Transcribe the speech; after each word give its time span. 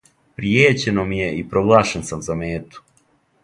Пријећено 0.37 1.03
ми 1.11 1.21
је 1.21 1.29
и 1.43 1.45
проглашен 1.53 2.09
сам 2.11 2.27
за 2.31 2.41
мету. 2.43 2.87